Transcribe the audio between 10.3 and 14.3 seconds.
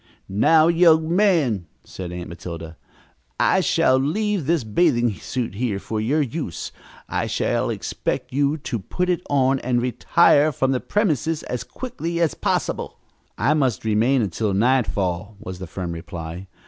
from the premises as quickly as possible." "I must remain